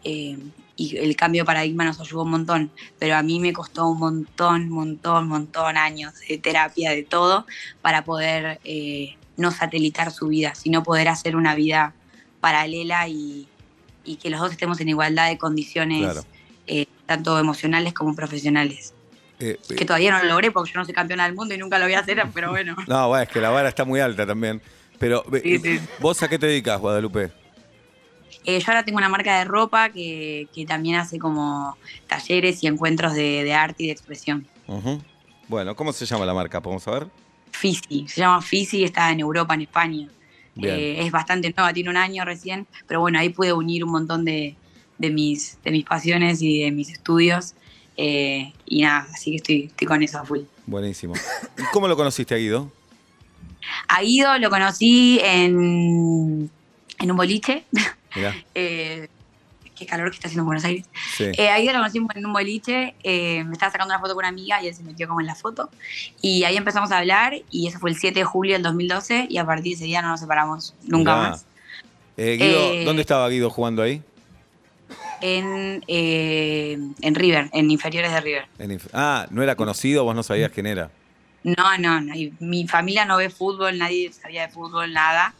eh, 0.04 0.38
y 0.78 0.94
el 0.98 1.16
cambio 1.16 1.40
de 1.40 1.46
paradigma 1.46 1.86
nos 1.86 1.98
ayudó 2.00 2.24
un 2.24 2.32
montón, 2.32 2.70
pero 2.98 3.16
a 3.16 3.22
mí 3.22 3.40
me 3.40 3.54
costó 3.54 3.88
un 3.88 3.98
montón, 3.98 4.68
montón, 4.68 5.26
montón 5.26 5.78
años 5.78 6.12
de 6.28 6.36
terapia, 6.36 6.90
de 6.90 7.02
todo, 7.02 7.46
para 7.80 8.04
poder 8.04 8.60
eh, 8.62 9.16
no 9.38 9.50
satelitar 9.52 10.10
su 10.12 10.26
vida, 10.28 10.54
sino 10.54 10.82
poder 10.82 11.08
hacer 11.08 11.34
una 11.34 11.54
vida 11.54 11.94
paralela 12.40 13.08
y, 13.08 13.48
que 14.20 14.28
los 14.28 14.38
dos 14.38 14.52
estemos 14.52 14.78
en 14.80 14.90
igualdad 14.90 15.28
de 15.28 15.38
condiciones, 15.38 16.02
Claro. 16.02 16.22
eh, 16.66 16.84
tanto 17.06 17.38
emocionales 17.38 17.94
como 17.94 18.14
profesionales. 18.14 18.92
Eh, 19.38 19.58
eh, 19.68 19.74
Que 19.74 19.84
todavía 19.84 20.12
no 20.12 20.22
lo 20.22 20.28
logré 20.30 20.50
porque 20.50 20.72
yo 20.72 20.78
no 20.78 20.84
soy 20.84 20.94
campeona 20.94 21.24
del 21.24 21.34
mundo 21.34 21.54
y 21.54 21.58
nunca 21.58 21.78
lo 21.78 21.84
voy 21.84 21.94
a 21.94 22.00
hacer, 22.00 22.22
pero 22.34 22.50
bueno. 22.50 22.74
no, 22.86 23.08
bueno, 23.08 23.22
es 23.22 23.28
que 23.28 23.40
la 23.40 23.50
vara 23.50 23.68
está 23.68 23.84
muy 23.84 24.00
alta 24.00 24.26
también. 24.26 24.60
Pero, 24.98 25.24
eh, 25.34 25.40
Sí, 25.42 25.58
sí. 25.58 25.80
¿vos 26.00 26.22
a 26.22 26.28
qué 26.28 26.38
te 26.38 26.46
dedicas, 26.46 26.80
Guadalupe? 26.80 27.30
Eh, 28.44 28.60
yo 28.60 28.64
ahora 28.68 28.84
tengo 28.84 28.96
una 28.98 29.08
marca 29.08 29.38
de 29.38 29.44
ropa 29.44 29.90
que, 29.90 30.48
que 30.54 30.64
también 30.64 30.96
hace 30.96 31.18
como 31.18 31.76
talleres 32.06 32.62
y 32.62 32.66
encuentros 32.68 33.12
de, 33.14 33.42
de 33.44 33.52
arte 33.52 33.82
y 33.82 33.86
de 33.86 33.92
expresión. 33.92 34.46
Bueno, 35.48 35.74
¿cómo 35.76 35.92
se 35.92 36.06
llama 36.06 36.24
la 36.24 36.32
marca? 36.34 36.60
¿Podemos 36.60 36.82
saber? 36.84 37.08
Fisi, 37.52 38.06
se 38.08 38.20
llama 38.20 38.40
Fisi, 38.42 38.84
está 38.84 39.10
en 39.10 39.20
Europa, 39.20 39.54
en 39.54 39.62
España. 39.62 40.08
Eh, 40.62 40.96
es 41.04 41.10
bastante 41.12 41.52
nueva, 41.54 41.72
tiene 41.74 41.90
un 41.90 41.96
año 41.98 42.24
recién, 42.24 42.66
pero 42.86 43.00
bueno, 43.00 43.18
ahí 43.18 43.28
pude 43.28 43.52
unir 43.52 43.84
un 43.84 43.90
montón 43.90 44.24
de, 44.24 44.56
de 44.98 45.10
mis, 45.10 45.58
de 45.62 45.70
mis 45.70 45.84
pasiones 45.84 46.40
y 46.40 46.62
de 46.62 46.70
mis 46.70 46.88
estudios. 46.90 47.54
Eh, 47.96 48.52
y 48.66 48.82
nada, 48.82 49.06
así 49.12 49.30
que 49.30 49.36
estoy, 49.36 49.64
estoy 49.64 49.86
con 49.86 50.02
eso 50.02 50.18
a 50.18 50.24
full. 50.24 50.40
Buenísimo. 50.66 51.14
¿Y 51.58 51.62
cómo 51.72 51.88
lo 51.88 51.96
conociste 51.96 52.34
a 52.34 52.38
Guido? 52.38 52.70
A 53.88 54.02
Guido 54.02 54.38
lo 54.38 54.50
conocí 54.50 55.18
en, 55.22 56.50
en 56.98 57.10
un 57.10 57.16
boliche. 57.16 57.64
Mirá, 58.14 58.34
eh, 58.54 59.08
qué 59.74 59.86
calor 59.86 60.10
que 60.10 60.16
está 60.16 60.28
haciendo 60.28 60.42
en 60.42 60.46
Buenos 60.46 60.64
Aires. 60.64 60.86
sí. 61.16 61.24
Eh, 61.36 61.48
ahí 61.48 61.66
lo 61.66 61.72
conocí 61.74 61.98
en 62.14 62.26
un 62.26 62.32
boliche, 62.32 62.94
eh, 63.02 63.44
me 63.44 63.52
estaba 63.52 63.70
sacando 63.72 63.92
una 63.94 64.00
foto 64.00 64.14
con 64.14 64.22
una 64.22 64.28
amiga 64.28 64.62
y 64.62 64.68
él 64.68 64.74
se 64.74 64.82
metió 64.82 65.06
como 65.06 65.20
en 65.20 65.26
la 65.26 65.34
foto. 65.34 65.70
Y 66.20 66.44
ahí 66.44 66.56
empezamos 66.56 66.90
a 66.92 66.98
hablar 66.98 67.34
y 67.50 67.68
eso 67.68 67.78
fue 67.78 67.90
el 67.90 67.96
7 67.96 68.18
de 68.18 68.24
julio 68.24 68.54
del 68.54 68.62
2012 68.62 69.26
y 69.28 69.38
a 69.38 69.44
partir 69.46 69.72
de 69.72 69.76
ese 69.76 69.84
día 69.84 70.02
no 70.02 70.08
nos 70.08 70.20
separamos 70.20 70.74
nunca 70.82 71.16
Mirá. 71.16 71.30
más. 71.30 71.46
Guido, 72.16 72.84
¿dónde 72.84 73.02
estaba 73.02 73.28
Guido 73.28 73.50
jugando 73.50 73.82
ahí? 73.82 74.02
En, 75.20 75.82
eh, 75.88 76.78
en 77.00 77.14
River, 77.14 77.48
en 77.52 77.70
inferiores 77.70 78.12
de 78.12 78.20
River. 78.20 78.46
Inf- 78.58 78.88
ah, 78.92 79.26
no 79.30 79.42
era 79.42 79.56
conocido, 79.56 80.04
vos 80.04 80.14
no 80.14 80.22
sabías 80.22 80.50
quién 80.50 80.66
era. 80.66 80.90
No, 81.42 81.78
no, 81.78 82.00
Mi 82.40 82.66
familia 82.66 83.04
no 83.04 83.16
ve 83.16 83.30
fútbol, 83.30 83.78
nadie 83.78 84.12
sabía 84.12 84.46
de 84.46 84.52
fútbol, 84.52 84.92
nada. 84.92 85.32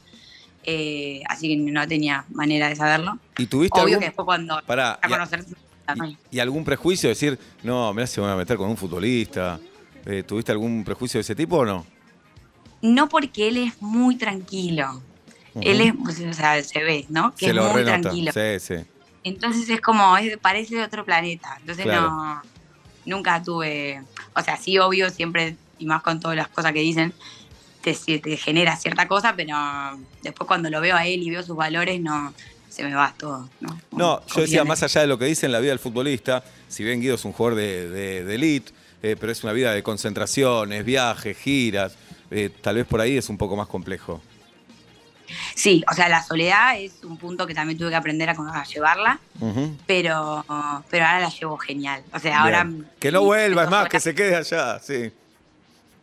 Eh, 0.62 1.23
así 1.28 1.49
que 1.49 1.56
no 1.56 1.87
tenía 1.87 2.25
manera 2.30 2.68
de 2.68 2.76
saberlo. 2.76 3.18
¿Y 3.38 3.47
tuviste 3.47 3.78
Obvio 3.78 3.85
algún, 3.87 4.00
que 4.00 4.06
después 4.06 4.25
cuando 4.25 4.61
Pará, 4.66 4.99
a 5.00 5.09
conocer 5.09 5.45
y, 6.30 6.37
y 6.37 6.40
algún 6.40 6.64
prejuicio? 6.64 7.09
Decir, 7.09 7.38
no, 7.62 7.92
mirá, 7.92 8.06
se 8.06 8.21
van 8.21 8.30
a 8.30 8.37
meter 8.37 8.56
con 8.56 8.68
un 8.71 8.76
futbolista. 8.76 9.61
Eh, 10.04 10.23
¿Tuviste 10.23 10.52
algún 10.52 10.85
prejuicio 10.85 11.18
de 11.18 11.23
ese 11.23 11.35
tipo 11.35 11.59
o 11.59 11.64
no? 11.64 11.87
No 12.83 13.09
porque 13.09 13.49
él 13.49 13.59
es 13.59 13.80
muy 13.83 14.16
tranquilo. 14.16 15.02
Él 15.61 15.80
es, 15.80 15.95
o 16.28 16.33
sea, 16.33 16.62
se 16.62 16.85
ve, 16.85 17.06
¿no? 17.09 17.33
Que 17.35 17.47
se 17.47 17.50
es 17.50 17.56
lo 17.56 17.64
muy 17.64 17.83
renota. 17.83 18.00
tranquilo. 18.00 18.33
Sí, 18.33 18.61
sí. 18.61 18.75
Entonces 19.28 19.68
es 19.68 19.80
como, 19.80 20.16
es- 20.16 20.38
parece 20.38 20.76
de 20.76 20.83
otro 20.85 21.04
planeta. 21.04 21.56
Entonces 21.61 21.85
Claro. 21.85 22.11
no, 22.11 22.42
nunca 23.04 23.42
tuve, 23.42 24.00
o 24.35 24.42
sea, 24.42 24.56
sí, 24.56 24.78
obvio, 24.78 25.11
siempre, 25.11 25.56
y 25.78 25.87
más 25.87 26.02
con 26.02 26.21
todas 26.21 26.37
las 26.37 26.49
cosas 26.49 26.73
que 26.73 26.80
dicen, 26.80 27.12
te, 27.83 28.37
genera 28.37 28.76
cierta 28.76 29.06
cosa, 29.06 29.35
pero 29.37 29.56
después 30.23 30.47
cuando 30.47 30.71
lo 30.71 30.80
veo 30.80 30.97
a 30.97 31.06
él 31.06 31.23
y 31.23 31.30
veo 31.30 31.42
sus 31.42 31.56
valores, 31.56 32.00
no, 32.00 32.35
se 32.68 32.83
me 32.83 32.95
va 32.95 33.14
todo. 33.16 33.49
No, 33.61 33.80
No, 33.92 34.26
yo 34.26 34.40
decía, 34.40 34.64
más 34.64 34.83
allá 34.83 35.02
de 35.02 35.06
lo 35.06 35.18
que 35.18 35.25
dice 35.26 35.47
en 35.47 35.52
la 35.52 35.61
vida 35.61 35.71
del 35.71 35.78
futbolista, 35.78 36.42
si 36.68 36.83
bien 36.83 37.00
Guido 37.00 37.14
es 37.14 37.25
un 37.25 37.33
jugador 37.33 37.56
de, 37.59 37.88
de, 37.88 38.25
de 38.25 38.35
elite, 38.35 38.73
eh, 39.02 39.16
pero 39.18 39.30
es 39.30 39.45
una 39.45 39.52
vida 39.52 39.73
de 39.73 39.83
concentraciones, 39.83 40.85
viajes, 40.85 41.37
giras, 41.37 41.97
eh, 42.30 42.50
tal 42.61 42.76
vez 42.76 42.87
por 42.87 43.00
ahí 43.00 43.16
es 43.16 43.28
un 43.28 43.38
poco 43.38 43.56
más 43.56 43.68
complejo. 43.68 44.21
Sí, 45.54 45.85
o 45.90 45.95
sea, 45.95 46.09
la 46.09 46.23
soledad 46.23 46.78
es 46.78 47.02
un 47.04 47.16
punto 47.16 47.47
que 47.47 47.54
también 47.54 47.78
tuve 47.78 47.90
que 47.90 47.97
aprender 47.97 48.28
a, 48.30 48.33
a 48.33 48.64
llevarla, 48.64 49.18
pero, 49.87 50.45
pero 50.90 51.04
ahora 51.06 51.21
la 51.21 51.28
llevo 51.30 51.56
genial. 51.59 52.02
O 52.12 52.18
sea, 52.18 52.40
ahora... 52.42 52.64
Bien. 52.64 52.88
Que 52.99 53.11
no 53.12 53.23
vuelva, 53.23 53.64
es 53.64 53.71
más, 53.71 53.78
sola. 53.80 53.88
que 53.90 54.00
se 54.00 54.14
quede 54.14 54.37
allá, 54.37 54.78
sí. 54.80 55.12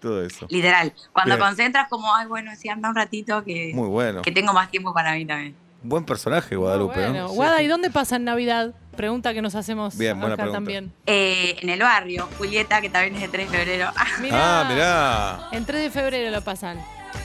todo 0.01 0.23
eso. 0.25 0.45
Literal. 0.49 0.93
Cuando 1.11 1.35
Bien. 1.35 1.47
concentras, 1.47 1.87
como, 1.89 2.13
ay, 2.15 2.27
bueno, 2.27 2.51
sí, 2.57 2.69
anda 2.69 2.89
un 2.89 2.95
ratito 2.95 3.43
que, 3.43 3.71
Muy 3.73 3.87
bueno. 3.87 4.21
que 4.21 4.31
tengo 4.31 4.53
más 4.53 4.69
tiempo 4.69 4.93
para 4.93 5.13
mí 5.13 5.25
también. 5.25 5.55
Buen 5.85 6.05
personaje, 6.05 6.55
Guadalupe. 6.55 6.95
Bueno, 6.95 7.13
¿no? 7.27 7.29
Guada, 7.29 7.61
¿y 7.61 7.67
dónde 7.67 7.89
pasan 7.89 8.23
Navidad? 8.23 8.73
Pregunta 8.95 9.33
que 9.33 9.41
nos 9.41 9.53
hacemos 9.55 9.97
Bien, 9.97 10.17
buena 10.17 10.35
pregunta. 10.37 10.55
también. 10.57 10.93
Eh, 11.05 11.57
en 11.61 11.69
el 11.69 11.79
barrio, 11.81 12.29
Julieta, 12.37 12.79
que 12.79 12.89
también 12.89 13.15
es 13.15 13.21
de 13.23 13.27
3 13.27 13.51
de 13.51 13.57
febrero. 13.57 13.91
Mirá, 14.21 14.61
Ah, 14.61 14.65
mirá. 14.69 15.57
En 15.57 15.65
3 15.65 15.81
de 15.81 15.89
febrero 15.89 16.31
lo 16.31 16.41
pasan. 16.41 16.79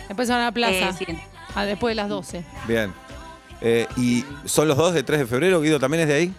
Después 0.09 0.29
van 0.29 0.41
a 0.41 0.45
la 0.47 0.53
plaza. 0.53 0.89
Eh, 0.89 0.93
sí. 0.99 1.07
Ah, 1.59 1.65
después 1.67 1.91
de 1.93 1.97
las 1.97 2.09
12. 2.09 2.45
Bien. 2.67 2.93
Eh, 3.61 3.87
¿Y 3.97 4.25
son 4.45 4.69
los 4.69 4.77
dos 4.77 4.95
de 4.95 5.03
3 5.03 5.21
de 5.21 5.27
febrero? 5.27 5.61
¿Guido 5.61 5.81
también 5.81 6.03
es 6.03 6.09
de 6.09 6.15
ahí? 6.15 6.33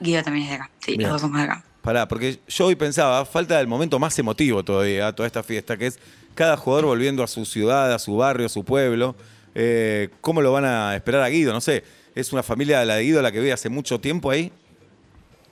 Guido 0.00 0.22
también 0.22 0.44
es 0.44 0.50
de 0.50 0.56
acá. 0.56 0.70
Sí, 0.80 0.96
Bien. 0.96 1.02
los 1.02 1.12
dos 1.12 1.20
somos 1.22 1.38
de 1.38 1.44
acá. 1.44 1.64
Pará, 1.82 2.06
porque 2.08 2.40
yo 2.48 2.66
hoy 2.66 2.76
pensaba, 2.76 3.24
falta 3.24 3.60
el 3.60 3.66
momento 3.66 3.98
más 3.98 4.18
emotivo 4.18 4.64
todavía, 4.64 5.12
toda 5.12 5.26
esta 5.26 5.42
fiesta, 5.42 5.76
que 5.76 5.86
es 5.88 5.98
cada 6.34 6.56
jugador 6.56 6.86
volviendo 6.86 7.22
a 7.22 7.26
su 7.26 7.44
ciudad, 7.44 7.92
a 7.92 7.98
su 7.98 8.16
barrio, 8.16 8.46
a 8.46 8.48
su 8.48 8.64
pueblo. 8.64 9.14
Eh, 9.54 10.08
¿Cómo 10.20 10.40
lo 10.40 10.52
van 10.52 10.64
a 10.64 10.94
esperar 10.96 11.20
a 11.22 11.28
Guido? 11.28 11.52
No 11.52 11.60
sé, 11.60 11.84
¿es 12.14 12.32
una 12.32 12.42
familia, 12.42 12.84
la 12.84 12.94
de 12.96 13.02
Guido, 13.02 13.20
la 13.22 13.32
que 13.32 13.40
ve 13.40 13.52
hace 13.52 13.68
mucho 13.68 14.00
tiempo 14.00 14.30
ahí? 14.30 14.52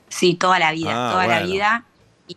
Sí, 0.08 0.34
toda 0.34 0.58
la 0.58 0.72
vida, 0.72 0.90
Ah, 0.92 1.12
toda 1.12 1.26
la 1.26 1.42
vida. 1.42 1.84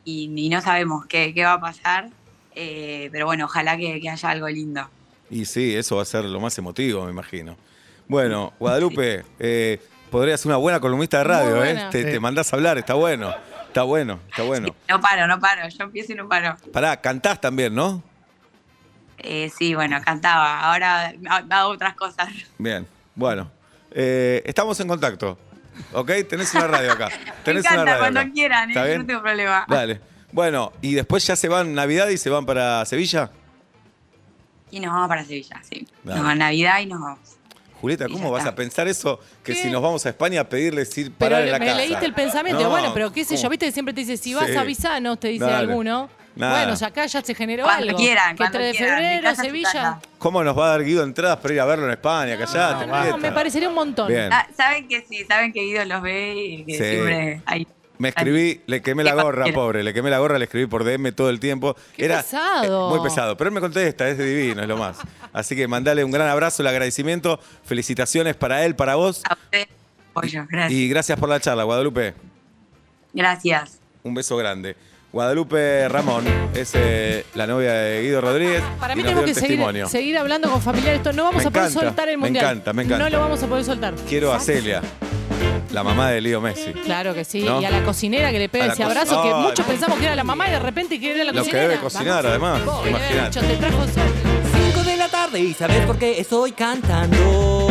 Y, 0.04 0.30
y 0.36 0.50
no 0.50 0.62
sabemos 0.62 1.06
qué, 1.06 1.34
qué 1.34 1.44
va 1.44 1.54
a 1.54 1.62
pasar. 1.62 2.10
eh, 2.56 3.10
pero 3.12 3.26
bueno, 3.28 3.46
ojalá 3.46 3.78
que, 3.78 4.00
que 4.02 4.10
haya 4.10 4.30
algo 4.30 4.48
lindo. 4.50 4.90
Y 5.30 5.46
sí, 5.46 5.76
eso 5.76 5.96
va 5.98 6.02
a 6.04 6.06
ser 6.06 6.26
lo 6.26 6.40
más 6.40 6.58
emotivo, 6.58 7.04
me 7.06 7.12
imagino. 7.12 7.58
Bueno, 8.08 8.54
Guadalupe, 8.60 9.26
eh, 9.40 9.82
podrías 10.12 10.40
ser 10.40 10.50
una 10.50 10.58
buena 10.58 10.80
columnista 10.80 11.18
de 11.20 11.24
radio, 11.24 11.64
¿eh? 11.64 11.88
Te, 11.92 12.04
Sí. 12.04 12.12
te 12.12 12.20
mandás 12.20 12.54
a 12.54 12.56
hablar, 12.56 12.78
está 12.78 12.94
bueno. 12.94 13.34
Está 13.68 13.84
bueno, 13.84 14.20
está 14.30 14.44
bueno. 14.44 14.74
No 14.88 15.02
paro, 15.02 15.28
no 15.28 15.40
paro. 15.40 15.68
Yo 15.68 15.84
empiezo 15.84 16.14
y 16.14 16.16
no 16.16 16.30
paro. 16.30 16.56
Pará, 16.72 17.02
cantás 17.02 17.42
también, 17.42 17.74
¿no? 17.76 18.02
Eh, 19.18 19.52
sí, 19.58 19.74
bueno, 19.76 20.00
cantaba. 20.06 20.60
Ahora 20.62 21.14
hago 21.50 21.72
otras 21.72 21.96
cosas. 21.96 22.30
Bien, 22.58 22.88
bueno. 23.16 23.52
Eh, 23.92 24.44
estamos 24.46 24.80
en 24.80 24.88
contacto. 24.88 25.38
¿Ok? 25.94 26.12
Tenés 26.30 26.54
una 26.54 26.68
radio 26.68 26.92
acá. 26.94 27.10
Me 27.46 27.52
una 27.52 27.60
encanta, 27.60 27.86
radio 27.86 28.00
cuando 28.00 28.20
acá. 28.22 28.32
quieran, 28.32 28.70
¿Está 28.70 28.86
¿eh? 28.86 28.88
bien? 28.90 29.02
no 29.02 29.06
tengo 29.08 29.22
problema. 29.22 29.66
Dale. 29.68 30.00
Bueno, 30.32 30.72
y 30.82 30.94
después 30.94 31.26
ya 31.28 31.36
se 31.36 31.48
van 31.50 31.74
Navidad 31.74 32.08
y 32.10 32.18
se 32.18 32.30
van 32.30 32.46
para 32.46 32.86
Sevilla. 32.86 33.32
Y 34.76 34.80
nos 34.82 34.92
vamos 34.94 35.08
para 35.08 35.24
Sevilla, 35.24 35.62
sí. 35.64 35.88
Nos 36.04 36.16
vamos 36.18 36.32
a 36.32 36.36
Navidad 36.36 36.80
y 36.82 36.86
nos 36.88 37.00
vamos. 37.00 37.20
Julieta, 37.80 38.08
¿cómo 38.10 38.30
vas 38.30 38.42
está. 38.42 38.52
a 38.52 38.56
pensar 38.56 38.88
eso? 38.90 39.20
Que 39.42 39.54
¿Qué? 39.54 39.62
si 39.62 39.70
nos 39.70 39.82
vamos 39.82 40.06
a 40.06 40.10
España 40.10 40.42
a 40.42 40.50
pedirles 40.50 40.98
ir 40.98 41.14
Pero 41.18 41.30
parar 41.30 41.44
en 41.46 41.52
la 41.54 41.60
me 41.60 41.66
casa. 41.68 41.78
leíste 41.78 42.06
el 42.06 42.14
pensamiento. 42.14 42.62
No, 42.62 42.70
bueno, 42.70 42.92
pero 42.94 43.12
qué 43.14 43.24
sé 43.24 43.36
yo, 43.38 43.44
¿cómo? 43.44 43.52
viste 43.52 43.68
que 43.68 43.72
siempre 43.72 43.94
te 43.94 44.02
dice, 44.02 44.18
si 44.18 44.34
vas 44.34 44.48
Sí. 44.48 44.56
a 44.56 44.62
avisanos, 44.62 45.18
te 45.20 45.30
dice 45.30 45.46
Dale. 45.46 45.58
alguno. 45.58 46.10
Nada. 46.36 46.64
Bueno, 46.64 46.78
ya 46.78 46.88
acá 46.88 47.06
ya 47.06 47.22
se 47.22 47.34
generó 47.34 47.64
Cuando 47.64 47.86
algo. 47.86 47.98
quieran, 47.98 48.32
que 48.32 48.38
cuando 48.38 48.58
3 48.58 48.72
de 48.74 48.78
quieran. 48.78 48.98
Febrero, 48.98 49.36
Sevilla. 49.36 50.00
¿Cómo 50.18 50.44
nos 50.44 50.58
va 50.58 50.66
a 50.66 50.70
dar 50.72 50.84
Guido 50.84 51.04
entradas 51.06 51.38
para 51.38 51.54
ir 51.54 51.60
a 51.62 51.66
verlo 51.66 51.86
en 51.86 51.92
España? 51.92 52.38
Callate, 52.38 52.86
No, 52.86 52.94
Julieta. 52.98 53.18
me 53.18 53.32
parecería 53.32 53.70
un 53.70 53.76
montón. 53.76 54.10
Bien. 54.10 54.28
Ah, 54.34 54.46
saben 54.58 54.90
que 54.90 55.06
sí, 55.08 55.24
saben 55.26 55.54
que 55.54 55.62
Guido 55.62 55.86
los 55.86 56.02
ve 56.02 56.36
y 56.36 56.66
que 56.66 56.72
Sí. 56.74 56.84
siempre 56.84 57.42
hay. 57.46 57.66
Me 57.98 58.10
escribí, 58.10 58.62
le 58.68 58.82
quemé 58.82 59.04
la 59.04 59.14
gorra, 59.16 59.46
pobre, 59.54 59.84
le 59.84 59.94
quemé 59.94 60.10
la 60.10 60.20
gorra, 60.20 60.38
le 60.38 60.46
escribí 60.46 60.66
por 60.68 60.84
DM 60.84 61.12
todo 61.14 61.30
el 61.30 61.40
tiempo. 61.40 61.76
Qué 61.96 62.08
pesado. 62.10 62.90
eh, 62.90 62.96
muy 62.98 63.08
pesado, 63.08 63.38
pero 63.38 63.48
él 63.50 63.54
me 63.54 63.62
contesta, 63.62 64.08
es 64.10 64.18
divino, 64.18 64.62
es 64.62 64.68
lo 64.68 64.78
más. 64.78 64.98
Así 65.34 65.56
que 65.56 65.68
mandale 65.68 66.04
un 66.04 66.12
gran 66.12 66.28
abrazo, 66.28 66.62
el 66.64 66.68
agradecimiento, 66.68 67.40
felicitaciones 67.64 68.36
para 68.36 68.66
él, 68.66 68.76
para 68.76 68.96
vos. 68.96 69.22
A 69.30 69.34
ustedes, 69.34 69.68
pollo, 70.14 70.46
gracias. 70.50 70.72
Y 70.72 70.90
gracias 70.90 71.20
por 71.20 71.30
la 71.30 71.40
charla, 71.40 71.64
Guadalupe. 71.64 72.14
Gracias. 73.14 73.80
Un 74.04 74.14
beso 74.14 74.38
grande. 74.38 74.76
Guadalupe 75.12 75.88
Ramón 75.88 76.26
es 76.54 76.72
eh, 76.74 77.26
la 77.36 77.48
novia 77.48 77.72
de 77.72 78.02
Guido 78.02 78.20
Rodríguez. 78.20 78.62
Para 78.82 78.94
y 78.94 78.98
mí 78.98 79.04
nos 79.04 79.12
tenemos 79.12 79.26
dio 79.26 79.26
que 79.26 79.32
el 79.32 79.36
seguir, 79.36 79.48
testimonio. 79.58 79.88
seguir 79.88 80.18
hablando 80.18 80.50
con 80.52 80.62
familiares. 80.62 80.98
Esto 80.98 81.14
no 81.14 81.24
vamos 81.24 81.42
Me 81.42 81.48
a 81.48 81.52
poder 81.52 81.70
encanta, 81.70 81.80
soltar 81.88 82.10
el 82.10 82.18
me 82.18 82.26
mundial. 82.26 82.46
encanta, 82.46 82.74
me 82.74 82.84
encanta. 82.84 83.04
No 83.06 83.10
lo 83.10 83.20
vamos 83.22 83.42
a 83.42 83.48
poder 83.48 83.64
soltar. 83.64 83.94
Quiero 84.10 84.34
a 84.34 84.40
Celia, 84.42 84.82
la 85.72 85.84
mamá 85.84 86.10
de 86.12 86.22
Leo 86.22 86.42
Messi. 86.42 86.74
Claro 86.74 87.14
que 87.14 87.26
sí. 87.26 87.44
¿No? 87.44 87.62
Y 87.62 87.66
a 87.66 87.72
la 87.72 87.84
cocinera 87.84 88.32
que 88.32 88.40
le 88.40 88.46
A 88.46 88.50
pega 88.50 88.68
la 88.68 88.74
ese 88.74 88.84
co- 88.84 88.90
abrazo 88.90 89.22
que 89.24 89.30
Ay. 89.30 89.42
muchos 89.44 89.66
pensamos 89.66 89.98
que 90.00 90.06
era 90.06 90.16
la 90.16 90.24
mamá 90.24 90.48
y 90.48 90.52
de 90.52 90.60
repente 90.60 91.00
que 91.00 91.12
era 91.12 91.24
la 91.24 91.32
Lo 91.32 91.44
que 91.44 91.52
cocinera. 91.52 91.68
debe 91.68 91.80
cocinar, 91.82 92.26
además, 92.26 92.62
Pobre, 92.62 92.90
imagínate. 92.92 93.40
bicho, 93.40 93.54
te 93.54 93.58
trajo 93.58 93.84
sol. 93.84 94.04
5 94.74 94.84
de 94.84 94.98
la 94.98 95.10
tarde 95.10 95.40
y 95.40 95.54
sabes 95.54 95.86
por 95.86 95.98
qué 95.98 96.20
estoy 96.20 96.52
cantando. 96.54 97.68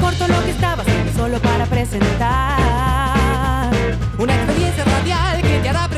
Corto 0.00 0.28
lo 0.28 0.44
que 0.44 0.50
estaba 0.50 0.82
haciendo 0.82 1.12
solo 1.16 1.38
para 1.40 1.66
presentar. 1.66 3.70
Una 4.18 4.34
experiencia 4.34 4.84
radial 4.84 5.42
que 5.42 5.58
te 5.58 5.68
hará 5.68 5.88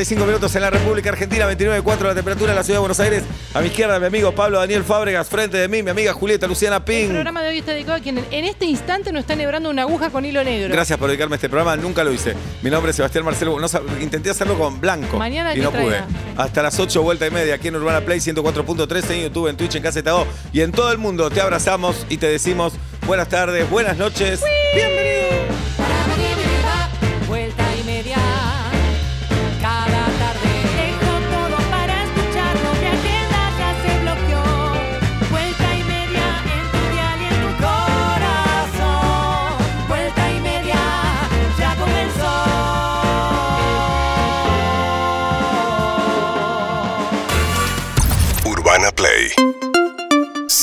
45 0.00 0.26
minutos 0.26 0.56
en 0.56 0.62
la 0.62 0.70
República 0.70 1.10
Argentina, 1.10 1.46
29.4 1.46 2.00
la 2.04 2.14
temperatura 2.14 2.52
en 2.52 2.56
la 2.56 2.64
ciudad 2.64 2.76
de 2.76 2.80
Buenos 2.80 3.00
Aires. 3.00 3.22
A 3.52 3.60
mi 3.60 3.66
izquierda, 3.66 4.00
mi 4.00 4.06
amigo 4.06 4.32
Pablo 4.32 4.58
Daniel 4.58 4.82
Fábregas, 4.82 5.28
frente 5.28 5.58
de 5.58 5.68
mí, 5.68 5.82
mi 5.82 5.90
amiga 5.90 6.14
Julieta 6.14 6.46
Luciana 6.46 6.82
Ping. 6.82 7.08
El 7.08 7.08
programa 7.08 7.42
de 7.42 7.50
hoy 7.50 7.58
está 7.58 7.72
dedicado 7.72 7.98
a 7.98 8.00
quien 8.00 8.16
en 8.30 8.44
este 8.46 8.64
instante 8.64 9.12
nos 9.12 9.20
está 9.20 9.36
nebrando 9.36 9.68
una 9.68 9.82
aguja 9.82 10.08
con 10.08 10.24
hilo 10.24 10.42
negro. 10.42 10.72
Gracias 10.72 10.98
por 10.98 11.08
dedicarme 11.08 11.34
a 11.34 11.36
este 11.36 11.50
programa, 11.50 11.76
nunca 11.76 12.02
lo 12.02 12.14
hice. 12.14 12.34
Mi 12.62 12.70
nombre 12.70 12.92
es 12.92 12.96
Sebastián 12.96 13.26
Marcelo. 13.26 13.58
Intenté 14.00 14.30
hacerlo 14.30 14.56
con 14.58 14.80
blanco. 14.80 15.18
Mañana 15.18 15.54
y 15.54 15.60
no 15.60 15.70
pude. 15.70 16.00
Hasta 16.34 16.62
las 16.62 16.80
8, 16.80 17.02
vuelta 17.02 17.26
y 17.26 17.30
media, 17.30 17.56
aquí 17.56 17.68
en 17.68 17.76
Urbana 17.76 18.00
Play 18.00 18.20
104.3, 18.20 19.10
en 19.10 19.22
YouTube, 19.24 19.48
en 19.48 19.58
Twitch, 19.58 19.74
en 19.74 19.82
Caseta 19.82 20.16
O. 20.16 20.26
Y 20.50 20.62
en 20.62 20.72
todo 20.72 20.90
el 20.92 20.96
mundo 20.96 21.28
te 21.28 21.42
abrazamos 21.42 22.06
y 22.08 22.16
te 22.16 22.26
decimos 22.26 22.72
buenas 23.06 23.28
tardes, 23.28 23.68
buenas 23.68 23.98
noches. 23.98 24.40
¡Wii! 24.40 25.19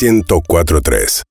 1043 0.01 1.27